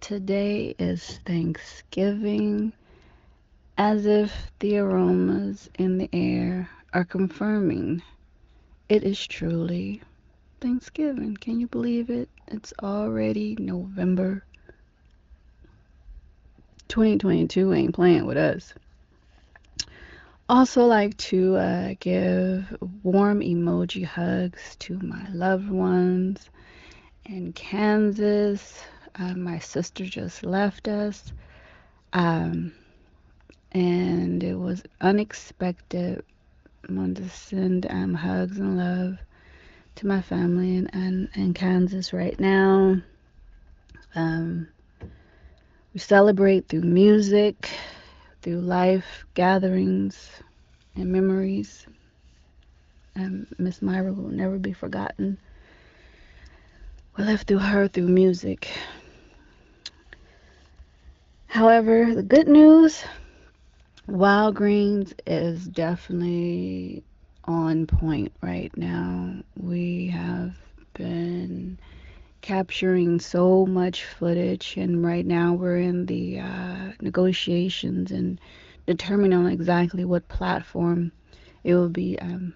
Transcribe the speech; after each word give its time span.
today 0.00 0.74
is 0.78 1.20
Thanksgiving, 1.24 2.72
as 3.78 4.06
if 4.06 4.50
the 4.58 4.78
aromas 4.78 5.68
in 5.78 5.98
the 5.98 6.08
air 6.12 6.70
are 6.92 7.04
confirming 7.04 8.02
it 8.90 9.04
is 9.04 9.24
truly 9.24 10.02
Thanksgiving. 10.60 11.36
Can 11.36 11.60
you 11.60 11.68
believe 11.68 12.10
it? 12.10 12.28
It's 12.48 12.72
already 12.82 13.56
November. 13.56 14.44
2022 16.88 17.72
ain't 17.72 17.94
playing 17.94 18.26
with 18.26 18.36
us. 18.36 18.74
Also, 20.48 20.86
like 20.86 21.16
to 21.18 21.54
uh, 21.54 21.94
give 22.00 22.76
warm 23.04 23.38
emoji 23.38 24.04
hugs 24.04 24.74
to 24.80 24.98
my 24.98 25.24
loved 25.30 25.70
ones 25.70 26.50
in 27.24 27.52
Kansas. 27.52 28.82
Uh, 29.14 29.34
my 29.34 29.58
sister 29.58 30.04
just 30.04 30.44
left 30.44 30.88
us, 30.88 31.32
um, 32.12 32.72
and 33.72 34.42
it 34.42 34.54
was 34.54 34.82
unexpected. 35.00 36.22
I 36.88 36.92
wanted 36.92 37.24
to 37.24 37.28
send 37.28 37.86
um, 37.90 38.14
hugs 38.14 38.58
and 38.58 38.76
love 38.78 39.18
to 39.96 40.06
my 40.06 40.22
family 40.22 40.76
in, 40.76 40.86
in, 40.88 41.28
in 41.34 41.54
Kansas 41.54 42.12
right 42.12 42.38
now. 42.38 42.96
Um, 44.14 44.68
we 45.92 46.00
celebrate 46.00 46.68
through 46.68 46.82
music, 46.82 47.68
through 48.42 48.60
life 48.60 49.26
gatherings 49.34 50.30
and 50.94 51.12
memories. 51.12 51.86
And 53.14 53.46
Miss 53.58 53.82
Myra 53.82 54.12
will 54.12 54.30
never 54.30 54.58
be 54.58 54.72
forgotten. 54.72 55.36
We 57.16 57.24
live 57.24 57.42
through 57.42 57.58
her 57.58 57.88
through 57.88 58.08
music. 58.08 58.70
However, 61.46 62.14
the 62.14 62.22
good 62.22 62.46
news 62.48 63.04
Wild 64.06 64.54
Greens 64.54 65.12
is 65.26 65.66
definitely 65.66 67.02
on 67.44 67.86
point 67.86 68.32
right 68.42 68.74
now. 68.76 69.34
We 69.56 70.08
have 70.08 70.56
been 70.94 71.78
capturing 72.40 73.20
so 73.20 73.66
much 73.66 74.04
footage, 74.04 74.76
and 74.76 75.04
right 75.04 75.26
now 75.26 75.54
we're 75.54 75.78
in 75.78 76.06
the 76.06 76.40
uh, 76.40 76.92
negotiations 77.00 78.12
and 78.12 78.40
determining 78.86 79.38
on 79.38 79.46
exactly 79.46 80.04
what 80.04 80.28
platform 80.28 81.12
it 81.64 81.74
will 81.74 81.88
be 81.88 82.18
um, 82.20 82.54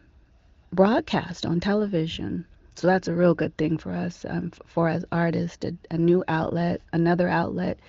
broadcast 0.73 1.45
on 1.45 1.61
television. 1.61 2.47
So 2.77 2.87
that's 2.89 3.09
a 3.09 3.15
real 3.15 3.35
good 3.35 3.57
thing 3.57 3.79
for 3.79 3.93
us, 3.93 4.25
um, 4.29 4.53
for 4.67 4.89
as 4.89 5.05
artists, 5.13 5.65
a, 5.65 5.75
a 5.91 5.99
new 5.99 6.25
outlet, 6.29 6.83
another 6.93 7.29
outlet 7.29 7.81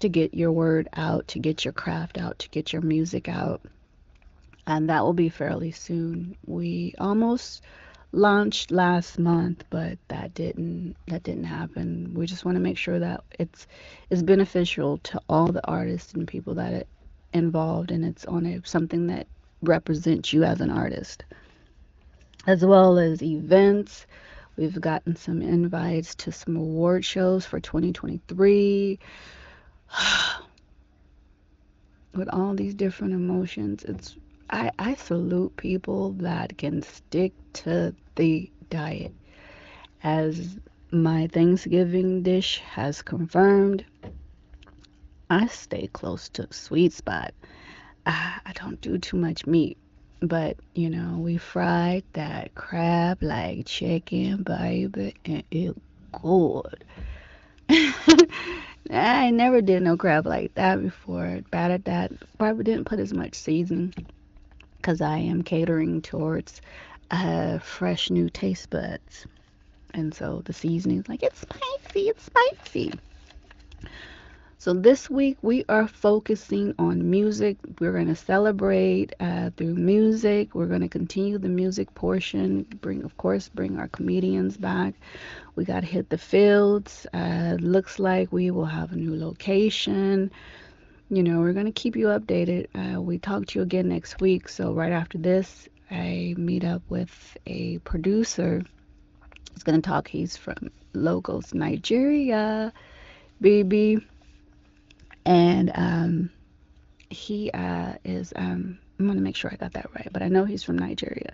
to 0.00 0.08
get 0.08 0.34
your 0.34 0.52
word 0.52 0.88
out, 0.94 1.28
to 1.28 1.38
get 1.38 1.64
your 1.64 1.72
craft 1.72 2.18
out, 2.18 2.38
to 2.40 2.48
get 2.50 2.72
your 2.72 2.82
music 2.82 3.28
out. 3.28 3.62
And 4.66 4.88
that 4.90 5.02
will 5.04 5.14
be 5.14 5.28
fairly 5.28 5.72
soon. 5.72 6.36
We 6.46 6.94
almost 6.98 7.62
launched 8.12 8.70
last 8.70 9.18
month, 9.18 9.64
but 9.70 9.98
that 10.08 10.34
didn't 10.34 10.96
that 11.08 11.22
didn't 11.22 11.44
happen. 11.44 12.12
We 12.14 12.26
just 12.26 12.44
want 12.44 12.56
to 12.56 12.60
make 12.62 12.78
sure 12.78 12.98
that 12.98 13.24
it's 13.38 13.66
is 14.10 14.22
beneficial 14.22 14.98
to 14.98 15.20
all 15.28 15.52
the 15.52 15.66
artists 15.66 16.14
and 16.14 16.28
people 16.28 16.54
that 16.56 16.72
it 16.72 16.88
involved 17.32 17.90
and 17.90 18.04
it's 18.04 18.24
on 18.26 18.46
a 18.46 18.60
something 18.64 19.08
that 19.08 19.28
represents 19.62 20.32
you 20.32 20.44
as 20.44 20.60
an 20.60 20.70
artist. 20.70 21.24
As 22.46 22.64
well 22.64 22.98
as 22.98 23.22
events. 23.22 24.06
We've 24.56 24.80
gotten 24.80 25.16
some 25.16 25.42
invites 25.42 26.14
to 26.16 26.32
some 26.32 26.56
award 26.56 27.04
shows 27.04 27.46
for 27.46 27.60
2023. 27.60 28.98
with 32.14 32.28
all 32.28 32.54
these 32.54 32.74
different 32.74 33.12
emotions 33.12 33.84
it's 33.84 34.16
I, 34.50 34.72
I 34.78 34.94
salute 34.96 35.56
people 35.56 36.12
that 36.14 36.58
can 36.58 36.82
stick 36.82 37.32
to 37.54 37.94
the 38.16 38.50
diet 38.68 39.14
as 40.02 40.58
my 40.90 41.28
thanksgiving 41.28 42.22
dish 42.22 42.58
has 42.60 43.02
confirmed 43.02 43.84
i 45.28 45.46
stay 45.46 45.88
close 45.92 46.28
to 46.30 46.46
the 46.46 46.54
sweet 46.54 46.92
spot 46.92 47.32
I, 48.06 48.40
I 48.44 48.52
don't 48.54 48.80
do 48.80 48.98
too 48.98 49.16
much 49.16 49.46
meat 49.46 49.78
but 50.22 50.56
you 50.74 50.90
know 50.90 51.18
we 51.18 51.36
fried 51.36 52.04
that 52.12 52.54
crab 52.54 53.18
like 53.22 53.66
chicken 53.66 54.42
baby 54.42 55.14
and 55.24 55.42
it 55.50 55.74
good 56.12 56.84
I 58.92 59.30
never 59.30 59.60
did 59.60 59.82
no 59.82 59.96
crab 59.96 60.26
like 60.26 60.54
that 60.54 60.82
before. 60.82 61.40
Bad 61.50 61.70
at 61.70 61.84
that. 61.84 62.12
Probably 62.38 62.64
didn't 62.64 62.86
put 62.86 62.98
as 62.98 63.12
much 63.12 63.34
seasoning 63.34 63.94
because 64.76 65.00
I 65.00 65.18
am 65.18 65.42
catering 65.42 66.02
towards 66.02 66.60
uh, 67.10 67.58
fresh 67.58 68.10
new 68.10 68.28
taste 68.28 68.70
buds. 68.70 69.26
And 69.94 70.14
so 70.14 70.42
the 70.44 70.52
seasoning 70.52 70.98
is 70.98 71.08
like, 71.08 71.22
it's 71.22 71.40
spicy, 71.40 72.08
it's 72.08 72.24
spicy. 72.24 72.92
So 74.60 74.74
this 74.74 75.08
week 75.08 75.38
we 75.40 75.64
are 75.70 75.88
focusing 75.88 76.74
on 76.78 77.10
music. 77.10 77.56
We're 77.78 77.94
going 77.94 78.08
to 78.08 78.14
celebrate 78.14 79.14
uh, 79.18 79.48
through 79.56 79.74
music. 79.76 80.54
We're 80.54 80.66
going 80.66 80.82
to 80.82 80.88
continue 80.88 81.38
the 81.38 81.48
music 81.48 81.94
portion. 81.94 82.66
Bring, 82.82 83.02
of 83.02 83.16
course, 83.16 83.48
bring 83.48 83.78
our 83.78 83.88
comedians 83.88 84.58
back. 84.58 84.92
We 85.56 85.64
got 85.64 85.80
to 85.80 85.86
hit 85.86 86.10
the 86.10 86.18
fields. 86.18 87.06
Uh, 87.14 87.56
looks 87.58 87.98
like 87.98 88.34
we 88.34 88.50
will 88.50 88.66
have 88.66 88.92
a 88.92 88.96
new 88.96 89.16
location. 89.16 90.30
You 91.08 91.22
know, 91.22 91.40
we're 91.40 91.54
going 91.54 91.64
to 91.64 91.72
keep 91.72 91.96
you 91.96 92.08
updated. 92.08 92.66
Uh, 92.74 93.00
we 93.00 93.16
talk 93.16 93.46
to 93.46 93.60
you 93.60 93.62
again 93.62 93.88
next 93.88 94.20
week. 94.20 94.46
So 94.46 94.74
right 94.74 94.92
after 94.92 95.16
this, 95.16 95.70
I 95.90 96.34
meet 96.36 96.64
up 96.64 96.82
with 96.90 97.34
a 97.46 97.78
producer. 97.78 98.62
He's 99.54 99.62
going 99.62 99.80
to 99.80 99.88
talk. 99.88 100.06
He's 100.06 100.36
from 100.36 100.70
Lagos, 100.92 101.54
Nigeria. 101.54 102.74
Baby 103.40 104.06
and 105.24 105.70
um, 105.74 106.30
he 107.08 107.50
uh, 107.52 107.94
is. 108.04 108.32
Um, 108.36 108.78
I'm 108.98 109.06
gonna 109.06 109.20
make 109.20 109.36
sure 109.36 109.50
I 109.52 109.56
got 109.56 109.72
that 109.72 109.94
right, 109.94 110.08
but 110.12 110.22
I 110.22 110.28
know 110.28 110.44
he's 110.44 110.62
from 110.62 110.78
Nigeria. 110.78 111.32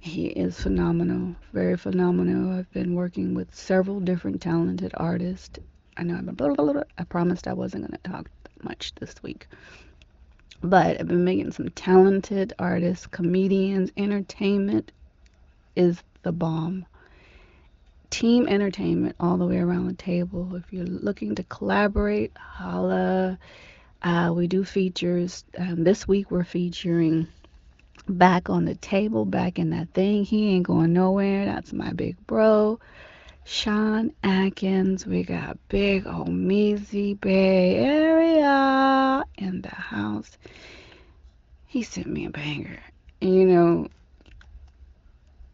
He 0.00 0.26
is 0.26 0.58
phenomenal, 0.60 1.34
very 1.52 1.76
phenomenal. 1.76 2.58
I've 2.58 2.70
been 2.72 2.94
working 2.94 3.34
with 3.34 3.54
several 3.54 4.00
different 4.00 4.40
talented 4.42 4.92
artists. 4.96 5.58
I 5.96 6.02
know 6.02 6.16
I've 6.16 6.26
been 6.26 6.34
blah, 6.34 6.54
blah, 6.54 6.72
blah, 6.72 6.82
I 6.98 7.04
promised 7.04 7.46
I 7.46 7.52
wasn't 7.52 7.84
gonna 7.84 7.98
talk 8.04 8.30
much 8.62 8.94
this 8.96 9.14
week, 9.22 9.46
but 10.62 10.98
I've 11.00 11.08
been 11.08 11.24
making 11.24 11.52
some 11.52 11.68
talented 11.70 12.54
artists, 12.58 13.06
comedians, 13.06 13.90
entertainment 13.96 14.92
is 15.76 16.02
the 16.22 16.32
bomb 16.32 16.86
team 18.14 18.46
entertainment 18.46 19.16
all 19.18 19.36
the 19.36 19.46
way 19.46 19.58
around 19.58 19.88
the 19.88 19.94
table. 19.94 20.54
If 20.54 20.72
you're 20.72 20.86
looking 20.86 21.34
to 21.34 21.42
collaborate, 21.42 22.30
holla. 22.36 23.36
Uh, 24.02 24.32
we 24.32 24.46
do 24.46 24.62
features. 24.62 25.44
Um, 25.58 25.82
this 25.82 26.06
week 26.06 26.30
we're 26.30 26.44
featuring 26.44 27.26
back 28.08 28.50
on 28.50 28.66
the 28.66 28.76
table, 28.76 29.24
back 29.24 29.58
in 29.58 29.70
that 29.70 29.88
thing. 29.94 30.24
He 30.24 30.50
ain't 30.50 30.64
going 30.64 30.92
nowhere. 30.92 31.44
That's 31.44 31.72
my 31.72 31.92
big 31.92 32.16
bro. 32.28 32.78
Shawn 33.42 34.12
Atkins. 34.22 35.04
We 35.04 35.24
got 35.24 35.58
Big 35.68 36.04
Omeezy 36.04 37.20
Bay 37.20 37.76
Area 37.78 39.24
in 39.38 39.60
the 39.60 39.74
house. 39.74 40.38
He 41.66 41.82
sent 41.82 42.06
me 42.06 42.26
a 42.26 42.30
banger. 42.30 42.78
And 43.20 43.34
you 43.34 43.44
know, 43.44 43.88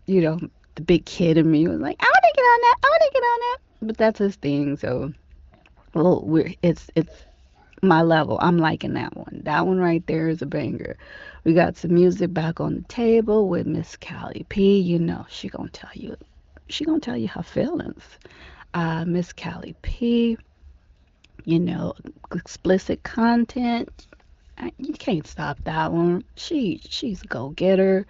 you 0.04 0.20
know, 0.20 0.38
the 0.74 0.82
big 0.82 1.06
kid 1.06 1.38
in 1.38 1.50
me 1.50 1.66
was 1.66 1.80
like, 1.80 2.02
to 2.30 2.36
get 2.36 2.42
on 2.42 2.60
that. 2.60 2.76
I 2.82 2.88
want 2.88 3.02
to 3.02 3.10
get 3.12 3.22
on 3.22 3.40
that. 3.40 3.58
But 3.82 3.96
that's 3.96 4.18
his 4.18 4.36
thing. 4.36 4.76
So, 4.76 5.12
well, 5.94 6.22
we're 6.24 6.54
it's 6.62 6.90
it's 6.94 7.24
my 7.82 8.02
level. 8.02 8.38
I'm 8.40 8.58
liking 8.58 8.94
that 8.94 9.16
one. 9.16 9.40
That 9.44 9.66
one 9.66 9.78
right 9.78 10.06
there 10.06 10.28
is 10.28 10.42
a 10.42 10.46
banger. 10.46 10.96
We 11.44 11.54
got 11.54 11.76
some 11.76 11.94
music 11.94 12.32
back 12.34 12.60
on 12.60 12.74
the 12.76 12.82
table 12.82 13.48
with 13.48 13.66
Miss 13.66 13.96
Kali 13.96 14.44
P. 14.48 14.78
You 14.78 14.98
know, 14.98 15.26
she 15.28 15.48
gonna 15.48 15.70
tell 15.70 15.90
you, 15.94 16.16
she 16.68 16.84
gonna 16.84 17.00
tell 17.00 17.16
you 17.16 17.28
her 17.28 17.42
feelings. 17.42 18.04
Uh, 18.74 19.04
Miss 19.04 19.32
Kali 19.32 19.74
P. 19.82 20.36
You 21.44 21.58
know, 21.58 21.94
explicit 22.32 23.02
content. 23.02 24.06
You 24.76 24.92
can't 24.92 25.26
stop 25.26 25.58
that 25.64 25.90
one. 25.90 26.22
She 26.36 26.82
she's 26.84 27.22
a 27.22 27.26
go 27.26 27.48
getter. 27.50 28.06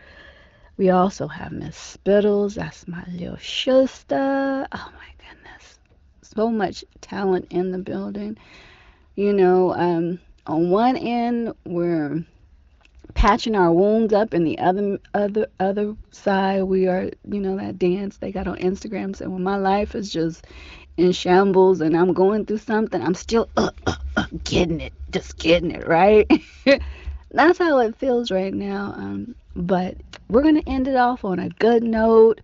We 0.81 0.89
also 0.89 1.29
have 1.29 1.53
Miss 1.53 1.99
Spittlez. 1.99 2.55
That's 2.55 2.89
my 2.89 3.05
little 3.07 3.37
sister. 3.37 4.67
Oh 4.73 4.93
my 4.95 5.29
goodness. 5.29 5.79
So 6.23 6.51
much 6.51 6.87
talent 7.03 7.49
in 7.51 7.71
the 7.71 7.77
building. 7.77 8.39
You 9.15 9.35
know, 9.35 9.75
um, 9.75 10.21
on 10.47 10.71
one 10.71 10.97
end, 10.97 11.53
we're 11.67 12.25
patching 13.13 13.57
our 13.57 13.71
wounds 13.71 14.15
up 14.15 14.33
and 14.33 14.47
the 14.47 14.59
other 14.59 14.99
other 15.13 15.49
other 15.59 15.97
side 16.13 16.63
we 16.63 16.87
are 16.87 17.11
you 17.29 17.41
know 17.41 17.57
that 17.57 17.77
dance 17.77 18.19
they 18.19 18.31
got 18.31 18.47
on 18.47 18.57
instagram 18.59 19.17
saying 19.17 19.29
well 19.29 19.41
my 19.41 19.57
life 19.57 19.97
is 19.97 20.13
just 20.13 20.47
in 20.97 21.13
shambles 21.13 21.81
and 21.81 21.97
I'm 21.97 22.13
going 22.13 22.45
through 22.45 22.59
something, 22.59 23.01
I'm 23.03 23.15
still 23.15 23.49
uh, 23.57 23.71
uh, 23.87 23.95
uh, 24.17 24.27
getting 24.45 24.81
it, 24.81 24.93
just 25.11 25.39
getting 25.39 25.71
it, 25.71 25.87
right? 25.89 26.31
That's 27.31 27.59
how 27.59 27.79
it 27.79 27.97
feels 27.97 28.31
right 28.31 28.53
now. 28.53 28.93
Um, 28.97 29.35
but 29.55 29.97
we're 30.29 30.43
going 30.43 30.61
to 30.61 30.69
end 30.69 30.89
it 30.89 30.97
off 30.97 31.25
on 31.25 31.39
a 31.39 31.49
good 31.49 31.83
note. 31.83 32.41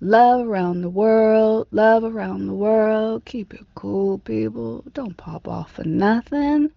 Love 0.00 0.46
around 0.46 0.82
the 0.82 0.90
world, 0.90 1.68
love 1.70 2.02
around 2.02 2.46
the 2.46 2.52
world. 2.52 3.24
Keep 3.24 3.54
it 3.54 3.64
cool, 3.74 4.18
people. 4.18 4.84
Don't 4.94 5.16
pop 5.16 5.46
off 5.46 5.72
for 5.72 5.84
nothing. 5.84 6.70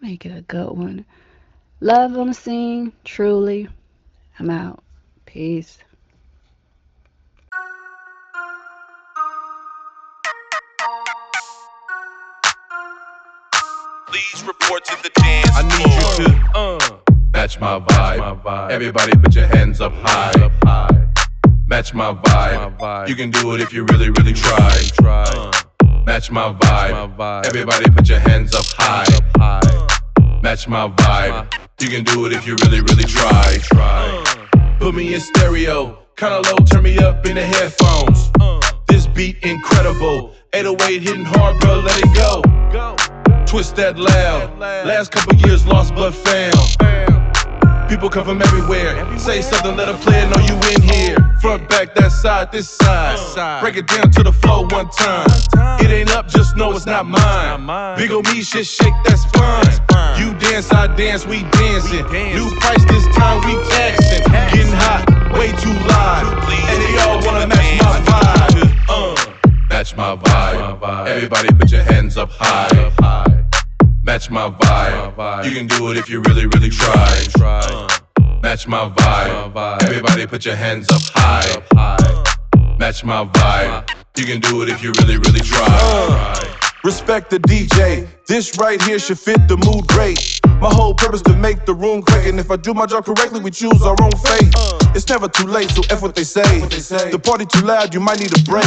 Make 0.00 0.26
it 0.26 0.36
a 0.36 0.42
good 0.42 0.70
one. 0.76 1.04
Love 1.80 2.16
on 2.16 2.28
the 2.28 2.34
scene, 2.34 2.92
truly. 3.04 3.68
I'm 4.38 4.50
out. 4.50 4.82
Peace. 5.26 5.78
Please 14.08 14.42
report 14.44 14.84
to 14.86 15.02
the 15.02 15.10
dance. 15.14 15.50
I 15.54 15.62
need 15.62 16.26
you 16.26 16.26
to 16.26 16.50
uh, 16.54 17.09
match 17.32 17.60
my 17.60 17.80
vibe. 17.80 18.70
Everybody 18.70 19.12
put 19.12 19.34
your 19.34 19.46
hands 19.46 19.80
up 19.80 19.92
high. 19.96 20.32
Match 21.66 21.94
my 21.94 22.14
vibe. 22.14 23.08
You 23.08 23.14
can 23.14 23.30
do 23.30 23.54
it 23.54 23.60
if 23.60 23.72
you 23.72 23.84
really, 23.86 24.10
really 24.10 24.32
try. 24.32 24.70
Match 26.04 26.30
my 26.30 26.52
vibe. 26.52 27.46
Everybody 27.46 27.90
put 27.90 28.08
your 28.08 28.20
hands 28.20 28.54
up 28.54 28.64
high. 28.76 29.06
Match 30.42 30.68
my 30.68 30.88
vibe. 30.88 31.52
You 31.80 31.88
can 31.88 32.04
do 32.04 32.26
it 32.26 32.32
if 32.32 32.46
you 32.46 32.56
really, 32.64 32.80
really 32.80 33.04
try. 33.04 33.58
Put 34.78 34.94
me 34.94 35.14
in 35.14 35.20
stereo. 35.20 35.98
Kinda 36.16 36.42
low, 36.50 36.56
turn 36.66 36.82
me 36.82 36.98
up 36.98 37.24
in 37.26 37.36
the 37.36 37.44
headphones. 37.44 38.30
This 38.88 39.06
beat 39.06 39.38
incredible. 39.42 40.34
808 40.52 41.02
hitting 41.02 41.24
hard, 41.24 41.58
bro, 41.60 41.80
let 41.80 41.98
it 42.02 42.14
go 42.14 42.42
twist 43.50 43.74
that 43.74 43.98
loud. 43.98 44.60
Last 44.60 45.10
couple 45.10 45.34
years 45.34 45.66
lost 45.66 45.92
but 45.96 46.14
found. 46.14 46.99
People 47.90 48.08
come 48.08 48.24
from 48.24 48.40
everywhere. 48.40 49.18
Say 49.18 49.42
something, 49.42 49.76
let 49.76 49.88
a 49.88 49.94
player 49.94 50.24
know 50.28 50.40
you 50.46 50.54
in 50.70 50.80
here. 50.80 51.16
Front, 51.40 51.68
back, 51.68 51.92
that 51.96 52.12
side, 52.12 52.52
this 52.52 52.68
side. 52.68 53.60
Break 53.60 53.76
it 53.78 53.88
down 53.88 54.12
to 54.12 54.22
the 54.22 54.32
flow 54.32 54.62
one 54.68 54.88
time. 54.90 55.26
It 55.80 55.90
ain't 55.90 56.10
up, 56.10 56.28
just 56.28 56.56
know 56.56 56.70
it's 56.76 56.86
not 56.86 57.04
mine. 57.04 57.98
Big 57.98 58.12
ol' 58.12 58.22
me, 58.22 58.42
shit 58.42 58.68
shake, 58.68 58.94
that's 59.04 59.24
fine. 59.32 59.66
You 60.20 60.32
dance, 60.38 60.70
I 60.72 60.86
dance, 60.94 61.26
we 61.26 61.42
dancing. 61.50 62.06
New 62.32 62.48
price 62.60 62.84
this 62.84 63.04
time, 63.16 63.42
we 63.44 63.54
taxing. 63.68 64.22
Getting 64.22 64.72
hot, 64.72 65.32
way 65.34 65.50
too 65.58 65.74
live. 65.90 66.28
And 66.70 66.82
they 66.82 66.96
all 67.02 67.18
wanna 67.26 67.48
match 67.48 67.82
my 67.82 68.00
vibe. 68.06 68.86
Uh, 68.88 69.66
match 69.68 69.96
my 69.96 70.14
vibe. 70.14 71.08
Everybody 71.08 71.48
put 71.54 71.72
your 71.72 71.82
hands 71.82 72.16
up 72.16 72.30
high 72.30 73.39
match 74.30 74.52
my 74.52 75.10
vibe. 75.12 75.44
You 75.44 75.50
can 75.52 75.66
do 75.66 75.90
it 75.90 75.96
if 75.96 76.08
you 76.08 76.20
really, 76.22 76.46
really 76.46 76.70
try. 76.70 77.26
Match 78.42 78.66
my 78.66 78.88
vibe. 78.88 79.82
Everybody 79.82 80.26
put 80.26 80.44
your 80.44 80.56
hands 80.56 80.88
up 80.90 81.02
high. 81.14 82.76
Match 82.78 83.04
my 83.04 83.24
vibe. 83.24 83.90
You 84.16 84.24
can 84.24 84.40
do 84.40 84.62
it 84.62 84.68
if 84.68 84.82
you 84.82 84.92
really, 84.98 85.16
really 85.16 85.40
try. 85.40 85.66
Uh, 85.68 86.44
respect 86.84 87.30
the 87.30 87.38
DJ. 87.38 88.08
This 88.26 88.58
right 88.58 88.80
here 88.82 88.98
should 88.98 89.18
fit 89.18 89.48
the 89.48 89.56
mood 89.56 89.86
great. 89.88 90.40
My 90.60 90.72
whole 90.72 90.94
purpose 90.94 91.22
to 91.22 91.34
make 91.34 91.64
the 91.66 91.74
room 91.74 92.02
quake. 92.02 92.26
And 92.26 92.38
if 92.38 92.50
I 92.50 92.56
do 92.56 92.74
my 92.74 92.86
job 92.86 93.04
correctly, 93.04 93.40
we 93.40 93.50
choose 93.50 93.82
our 93.82 93.96
own 94.00 94.12
fate. 94.12 94.79
It's 94.94 95.08
never 95.08 95.28
too 95.28 95.46
late, 95.46 95.70
so 95.70 95.82
F 95.90 96.02
what 96.02 96.14
they 96.14 96.24
say. 96.24 96.60
The 97.10 97.18
party 97.18 97.46
too 97.46 97.62
loud, 97.64 97.94
you 97.94 98.00
might 98.00 98.18
need 98.20 98.32
a 98.36 98.42
break. 98.44 98.64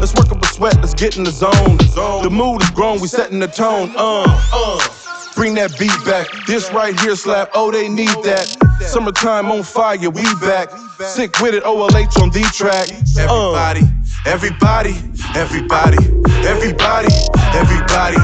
Let's 0.00 0.14
work 0.14 0.30
up 0.32 0.42
a 0.42 0.46
sweat, 0.46 0.76
let's 0.76 0.94
get 0.94 1.16
in 1.16 1.24
the 1.24 1.30
zone. 1.30 1.76
The 2.22 2.30
mood 2.30 2.62
is 2.62 2.70
grown, 2.70 3.00
we 3.00 3.08
setting 3.08 3.38
the 3.38 3.48
tone. 3.48 3.92
Uh, 3.96 4.24
uh. 4.52 4.88
Bring 5.34 5.54
that 5.54 5.78
beat 5.78 5.96
back. 6.04 6.28
This 6.46 6.70
right 6.72 6.98
here 7.00 7.16
slap, 7.16 7.50
oh, 7.54 7.70
they 7.70 7.88
need 7.88 8.08
that. 8.24 8.46
Summertime 8.82 9.50
on 9.50 9.62
fire, 9.62 10.10
we 10.10 10.22
back. 10.40 10.70
Sick 11.00 11.40
with 11.40 11.54
it, 11.54 11.62
OLH 11.64 12.20
on 12.20 12.30
D 12.30 12.42
track. 12.52 12.88
Everybody, 13.16 13.82
everybody, 14.26 14.94
everybody, 15.34 15.98
everybody, 16.44 17.08
everybody, 17.54 18.16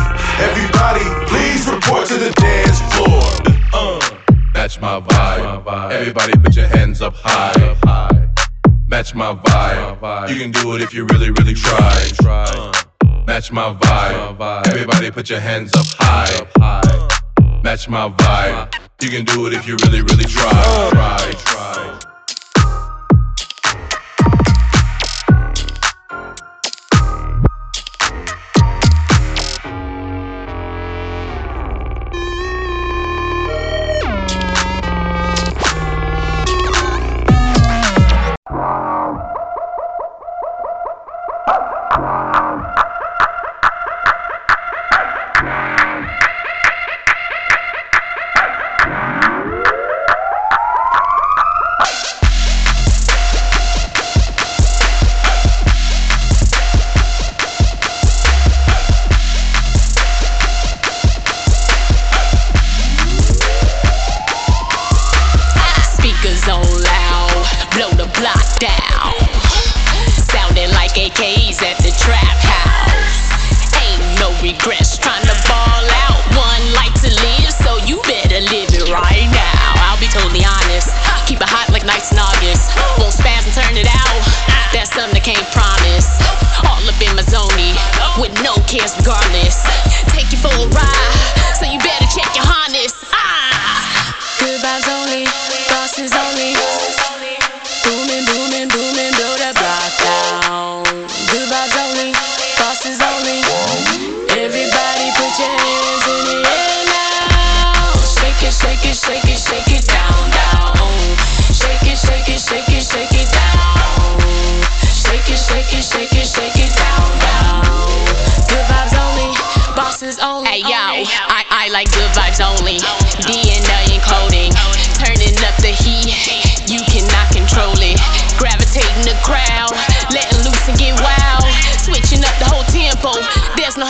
everybody, 0.42 1.04
please 1.26 1.66
report 1.68 2.06
to 2.08 2.18
the 2.18 2.30
dance 2.36 2.80
floor. 2.92 3.58
Uh, 3.72 4.17
match 4.68 4.80
my 4.82 5.00
vibe. 5.00 5.92
Everybody 5.92 6.32
put 6.38 6.54
your 6.54 6.66
hands 6.66 7.00
up 7.00 7.14
high. 7.16 7.78
Match 8.86 9.14
my 9.14 9.34
vibe. 9.34 10.28
You 10.28 10.38
can 10.38 10.50
do 10.50 10.74
it 10.74 10.82
if 10.82 10.92
you 10.92 11.06
really, 11.06 11.30
really 11.30 11.54
try. 11.54 12.10
Match 13.26 13.50
my 13.50 13.72
vibe. 13.72 14.66
Everybody 14.66 15.10
put 15.10 15.30
your 15.30 15.40
hands 15.40 15.72
up 15.74 15.86
high. 15.98 17.00
Match 17.62 17.88
my 17.88 18.10
vibe. 18.10 18.74
You 19.00 19.08
can 19.08 19.24
do 19.24 19.46
it 19.46 19.54
if 19.54 19.66
you 19.66 19.76
really, 19.84 20.02
really 20.02 20.24
try. 20.24 21.17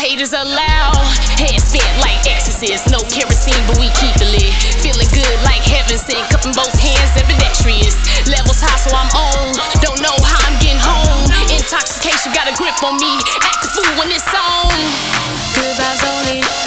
haters 0.08 0.32
allow. 0.32 0.96
Head 1.36 1.60
set 1.60 1.84
like 2.00 2.24
exorcists, 2.24 2.88
no 2.88 2.98
kerosene, 3.12 3.60
but 3.68 3.76
we 3.76 3.92
keep 4.00 4.16
it 4.16 4.30
lit. 4.32 4.52
Feeling 4.80 5.08
good 5.12 5.36
like 5.44 5.60
heaven 5.60 6.00
sent, 6.00 6.24
Cupping 6.32 6.56
both 6.56 6.72
hands, 6.80 7.12
ambidextrous. 7.20 7.92
Levels 8.24 8.60
high, 8.64 8.80
so 8.80 8.88
I'm 8.96 9.12
on. 9.12 9.52
Don't 9.84 10.00
know 10.00 10.16
how 10.24 10.40
I'm 10.48 10.56
getting 10.64 10.80
home. 10.80 11.28
Intoxication 11.52 12.32
got 12.32 12.48
a 12.48 12.56
grip 12.56 12.80
on 12.82 12.96
me. 12.96 13.20
Act 13.44 13.60
the 13.60 13.68
fool 13.76 13.92
when 14.00 14.08
it's 14.08 14.24
on. 14.32 14.80
Good 15.52 15.76
vibes 15.76 16.02
only. 16.08 16.57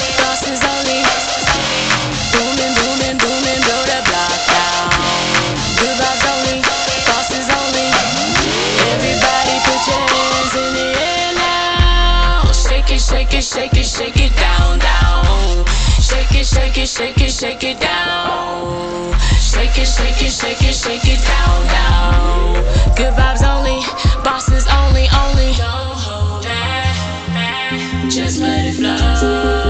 shake 16.51 16.77
it, 16.77 16.87
shake 16.87 17.21
it, 17.21 17.31
shake 17.31 17.63
it 17.63 17.79
down. 17.79 19.13
Shake 19.39 19.77
it, 19.77 19.87
shake 19.87 20.21
it, 20.21 20.31
shake 20.31 20.61
it, 20.61 20.75
shake 20.75 21.07
it 21.07 21.21
down, 21.23 21.67
down. 21.67 22.53
Good 22.95 23.13
vibes 23.13 23.43
only, 23.43 23.79
bosses 24.23 24.65
only, 24.67 25.07
only. 25.23 25.53
Don't 25.55 25.97
hold 26.05 26.43
back, 26.43 28.09
just 28.09 28.39
let 28.39 28.65
it 28.65 28.73
flow. 28.73 29.60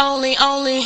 only, 0.00 0.34
only. 0.38 0.82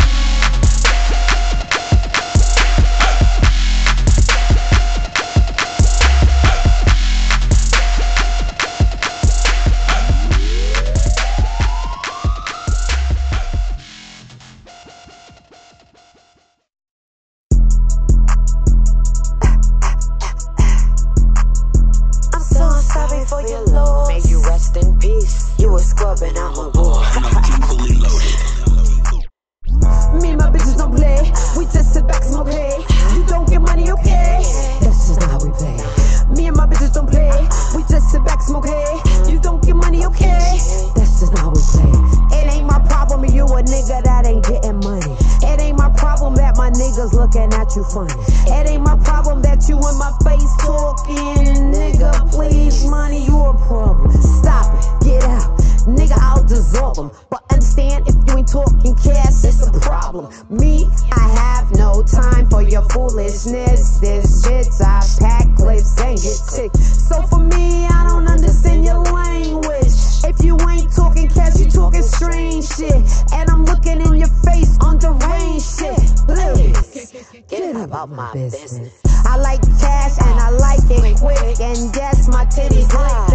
with 64.25 64.45
bits. 64.45 64.81
I 64.81 65.01
pack 65.21 65.57
clips 65.57 66.01
and 66.01 66.17
get 66.17 66.39
sick. 66.49 66.75
So 66.77 67.23
for 67.23 67.41
me, 67.41 67.87
I 67.87 68.05
don't 68.09 68.29
understand 68.29 68.85
your 68.85 69.01
language. 69.01 69.93
If 70.25 70.43
you 70.45 70.59
ain't 70.69 70.93
talking 70.95 71.29
cash, 71.29 71.59
you 71.61 71.71
talking 71.71 72.03
strange 72.03 72.67
shit. 72.67 73.03
And 73.33 73.51
I'm 73.51 73.65
looking 73.65 74.01
in 74.01 74.15
your 74.17 74.33
face 74.45 74.77
on 74.81 74.99
the 74.99 75.13
rain 75.29 75.61
shit. 75.61 76.01
Please, 76.27 77.45
get 77.49 77.77
about 77.77 78.11
my 78.11 78.33
business. 78.33 79.01
I 79.27 79.37
like 79.37 79.63
cash 79.81 80.17
and 80.21 80.41
I 80.41 80.51
like 80.51 80.81
it 80.91 81.19
quick. 81.19 81.61
And 81.61 81.95
yes, 81.95 82.29
my 82.29 82.45
titties 82.47 82.93
like 82.93 83.34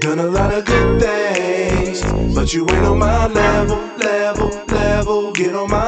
done 0.00 0.18
a 0.18 0.26
lot 0.26 0.52
of 0.52 0.64
good 0.64 1.02
things, 1.02 2.02
but 2.34 2.54
you 2.54 2.62
ain't 2.62 2.86
on 2.86 2.98
my 2.98 3.26
level, 3.26 3.76
level, 3.98 4.48
level. 4.68 5.32
Get 5.32 5.54
on 5.54 5.70
my 5.70 5.79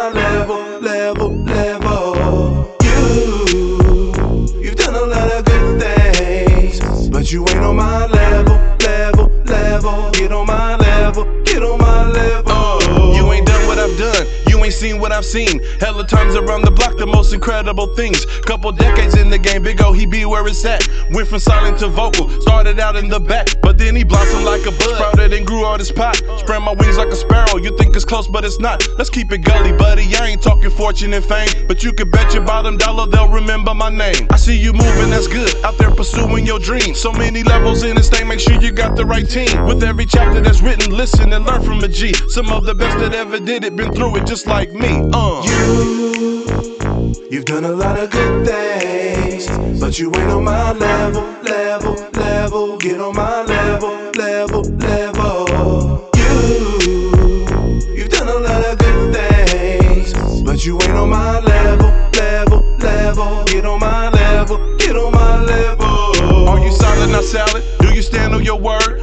I've 15.12 15.24
seen. 15.24 15.62
Hella 15.78 16.06
times 16.06 16.34
around 16.34 16.64
the 16.64 16.70
block, 16.70 16.96
the 16.96 17.06
most 17.06 17.32
incredible 17.32 17.94
things. 17.94 18.24
Couple 18.42 18.72
decades 18.72 19.16
in 19.16 19.28
the 19.30 19.38
game, 19.38 19.62
Big 19.62 19.80
O, 19.82 19.92
he 19.92 20.06
be 20.06 20.24
where 20.24 20.46
it's 20.48 20.64
at. 20.64 20.88
Went 21.10 21.28
from 21.28 21.38
silent 21.38 21.78
to 21.80 21.88
vocal, 21.88 22.28
started 22.40 22.80
out 22.80 22.96
in 22.96 23.08
the 23.08 23.20
back, 23.20 23.48
but 23.60 23.76
then 23.78 23.94
he 23.94 24.04
blossomed 24.04 24.44
like 24.44 24.62
a 24.62 24.70
bud. 24.70 24.96
Sprouted 24.96 25.32
and 25.34 25.46
grew 25.46 25.64
all 25.64 25.76
this 25.76 25.92
pot. 25.92 26.16
Spread 26.38 26.62
my 26.62 26.72
wings 26.72 26.96
like 26.96 27.08
a 27.08 27.16
sparrow, 27.16 27.58
you 27.58 27.76
think 27.76 27.94
it's 27.94 28.04
close, 28.04 28.26
but 28.26 28.44
it's 28.44 28.58
not. 28.58 28.86
Let's 28.96 29.10
keep 29.10 29.30
it 29.32 29.38
gully, 29.38 29.72
buddy. 29.72 30.04
I 30.16 30.28
ain't 30.28 30.42
talking 30.42 30.70
fortune 30.70 31.12
and 31.12 31.24
fame, 31.24 31.66
but 31.68 31.82
you 31.82 31.92
can 31.92 32.10
bet 32.10 32.32
your 32.32 32.44
bottom 32.44 32.76
dollar 32.76 33.06
they'll 33.06 33.28
remember 33.28 33.74
my 33.74 33.90
name. 33.90 34.26
I 34.30 34.36
see 34.36 34.56
you 34.56 34.72
moving, 34.72 35.10
that's 35.10 35.28
good. 35.28 35.54
Out 35.64 35.76
there 35.76 35.90
pursuing 35.90 36.46
your 36.46 36.58
dreams. 36.58 37.00
So 37.00 37.12
many 37.12 37.42
levels 37.42 37.82
in 37.82 37.96
this 37.96 38.08
thing, 38.08 38.28
make 38.28 38.40
sure 38.40 38.54
you 38.60 38.72
got 38.72 38.96
the 38.96 39.04
right 39.04 39.28
team. 39.28 39.66
With 39.66 39.82
every 39.84 40.06
chapter 40.06 40.40
that's 40.40 40.62
written, 40.62 40.92
listen 40.92 41.32
and 41.32 41.44
learn 41.44 41.62
from 41.62 41.84
a 41.84 41.88
G. 41.88 42.14
Some 42.28 42.50
of 42.50 42.64
the 42.64 42.74
best 42.74 42.98
that 42.98 43.14
ever 43.14 43.38
did 43.38 43.64
it, 43.64 43.76
been 43.76 43.92
through 43.92 44.16
it 44.16 44.26
just 44.26 44.46
like 44.46 44.72
me. 44.72 45.01
Uh. 45.10 45.42
You, 45.44 46.44
you've 47.30 47.44
done 47.44 47.64
a 47.64 47.72
lot 47.72 47.98
of 47.98 48.10
good 48.10 48.46
things, 48.46 49.48
but 49.80 49.98
you 49.98 50.06
ain't 50.14 50.30
on 50.30 50.44
my 50.44 50.72
level, 50.72 51.22
level, 51.42 51.94
level. 52.12 52.76
Get 52.78 53.00
on 53.00 53.16
my 53.16 53.42
level, 53.42 53.90
level, 54.16 54.62
level. 54.62 56.10
You, 56.16 56.78
you've 57.94 58.10
done 58.10 58.28
a 58.28 58.38
lot 58.38 58.64
of 58.64 58.78
good 58.78 59.14
things, 59.14 60.42
but 60.44 60.64
you 60.64 60.80
ain't 60.82 60.92
on 60.92 61.10
my 61.10 61.40
level, 61.40 61.88
level, 62.14 62.60
level. 62.78 63.44
Get 63.44 63.66
on 63.66 63.80
my 63.80 64.08
level, 64.10 64.76
get 64.76 64.96
on 64.96 65.12
my 65.12 65.42
level. 65.42 66.48
Are 66.48 66.64
you 66.64 66.70
solid, 66.72 67.10
not 67.10 67.24
salad? 67.24 67.64
Do 67.80 67.92
you 67.92 68.02
stand 68.02 68.34
on 68.34 68.44
your 68.44 68.58
word? 68.60 69.01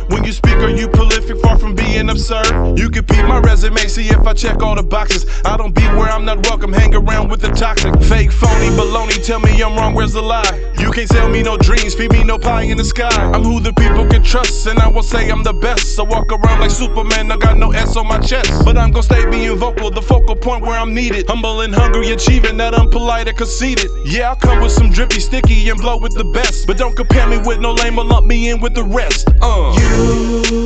Being 1.99 2.09
absurd? 2.09 2.77
You 2.77 2.89
can 2.89 3.03
peep 3.03 3.25
my 3.25 3.39
resume, 3.39 3.77
see 3.87 4.07
if 4.07 4.25
I 4.25 4.33
check 4.33 4.61
all 4.61 4.75
the 4.75 4.83
boxes. 4.83 5.25
I 5.43 5.57
don't 5.57 5.73
be 5.73 5.83
where 5.97 6.09
I'm 6.09 6.25
not 6.25 6.45
welcome, 6.47 6.71
hang 6.71 6.95
around 6.95 7.29
with 7.29 7.41
the 7.41 7.49
toxic. 7.49 7.93
Fake, 8.03 8.31
phony, 8.31 8.69
baloney, 8.77 9.23
tell 9.25 9.39
me 9.39 9.61
I'm 9.61 9.75
wrong, 9.75 9.93
where's 9.93 10.13
the 10.13 10.21
lie? 10.21 10.73
You 10.79 10.91
can't 10.91 11.09
sell 11.09 11.27
me 11.29 11.43
no 11.43 11.57
dreams, 11.57 11.93
feed 11.95 12.11
me 12.11 12.23
no 12.23 12.37
pie 12.37 12.63
in 12.63 12.77
the 12.77 12.85
sky. 12.85 13.09
I'm 13.33 13.43
who 13.43 13.59
the 13.59 13.73
people 13.73 14.07
can 14.07 14.23
trust, 14.23 14.67
and 14.67 14.79
I 14.79 14.87
will 14.87 15.03
say 15.03 15.29
I'm 15.29 15.43
the 15.43 15.53
best. 15.53 15.95
So 15.95 16.03
walk 16.03 16.31
around 16.31 16.61
like 16.61 16.71
Superman, 16.71 17.31
I 17.31 17.37
got 17.37 17.57
no 17.57 17.71
S 17.71 17.95
on 17.97 18.07
my 18.07 18.19
chest. 18.19 18.49
But 18.63 18.77
I'm 18.77 18.91
gonna 18.91 19.03
stay 19.03 19.29
being 19.29 19.57
vocal, 19.57 19.91
the 19.91 20.01
focal 20.01 20.35
point 20.35 20.61
where 20.61 20.79
I'm 20.79 20.93
needed. 20.93 21.27
Humble 21.27 21.61
and 21.61 21.75
hungry, 21.75 22.11
achieving 22.11 22.57
that 22.57 22.73
unpolite 22.73 23.27
and 23.27 23.37
conceited. 23.37 23.89
Yeah, 24.05 24.29
I'll 24.29 24.35
come 24.35 24.61
with 24.61 24.71
some 24.71 24.89
drippy, 24.89 25.19
sticky, 25.19 25.69
and 25.69 25.79
blow 25.79 25.97
with 25.97 26.13
the 26.13 26.23
best. 26.23 26.65
But 26.67 26.77
don't 26.77 26.95
compare 26.95 27.27
me 27.27 27.37
with 27.37 27.59
no 27.59 27.73
lame 27.73 27.99
or 27.99 28.05
lump 28.05 28.25
me 28.25 28.49
in 28.49 28.61
with 28.61 28.73
the 28.73 28.83
rest. 28.83 29.27
Uh. 29.41 29.75
You, 29.77 30.58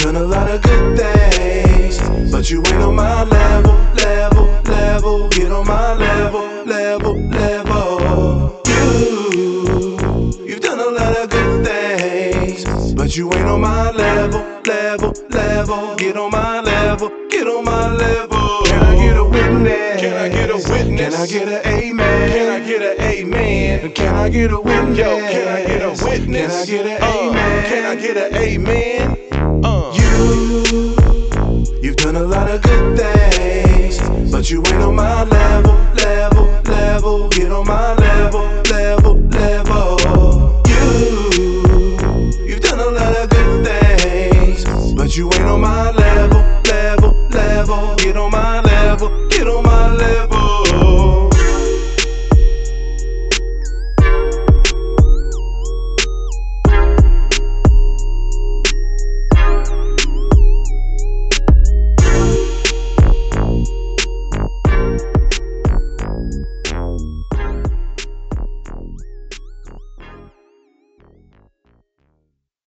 done 0.00 0.16
a 0.16 0.24
lot 0.24 0.50
of 0.50 0.62
good 0.62 0.98
things, 0.98 1.98
but 2.32 2.50
you 2.50 2.58
ain't 2.66 2.76
on 2.82 2.94
my 2.94 3.22
level, 3.24 3.74
level, 3.94 4.46
level. 4.64 5.28
Get 5.28 5.52
on 5.52 5.66
my 5.66 5.94
level, 5.94 6.64
level, 6.64 7.16
level. 7.28 8.62
You, 8.66 10.32
you've 10.42 10.60
done 10.60 10.80
a 10.80 10.90
lot 10.90 11.16
of 11.16 11.28
good 11.28 11.66
things, 11.66 12.94
but 12.94 13.14
you 13.14 13.30
ain't 13.34 13.46
on 13.46 13.60
my 13.60 13.90
level, 13.90 14.40
level, 14.64 15.12
level. 15.28 15.96
Get 15.96 16.16
on 16.16 16.30
my 16.30 16.60
level, 16.62 17.10
get 17.28 17.46
on 17.46 17.64
my 17.64 17.94
level. 17.94 18.62
Can 18.64 18.82
I 18.82 18.96
get 18.96 19.16
a 19.18 19.24
witness? 19.24 20.00
Can 20.00 20.14
I 20.14 20.28
get 20.30 20.50
a 20.50 20.56
witness? 20.56 21.14
Can 21.14 21.14
I 21.14 21.26
get 21.26 21.48
an 21.48 21.66
amen? 21.66 22.30
Can 22.30 22.48
I 22.62 22.66
get 22.66 22.82
an 22.82 23.00
amen? 23.04 23.92
Can 23.92 24.14
I 24.14 24.28
get 24.30 24.50
a 24.50 24.60
witness? 24.60 24.98
Yo, 24.98 25.18
can 25.18 25.48
I 25.48 25.64
get 25.66 25.82
a 25.82 26.04
witness? 26.04 26.64
Can 26.66 26.80
I 26.80 26.84
get 26.84 26.86
an 26.86 27.02
Uh, 27.02 27.28
amen? 27.28 27.64
Can 27.68 27.84
I 27.84 27.94
get 28.00 28.16
an 28.16 28.34
amen? 28.34 29.29
You've 31.82 31.96
done 31.96 32.16
a 32.16 32.22
lot 32.22 32.50
of 32.50 32.62
good 32.62 32.98
things, 32.98 33.98
but 34.30 34.50
you 34.50 34.62
ain't 34.66 34.82
on 34.82 34.94
my 34.94 35.24
level, 35.24 35.74
level, 35.94 36.46
level. 36.64 37.28
Get 37.28 37.50
on 37.50 37.66
my 37.66 37.94
level, 37.94 38.42
level, 38.70 39.16
level. 39.16 39.99